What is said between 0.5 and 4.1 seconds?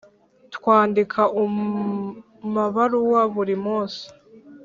twandika umabaruwa buri munsi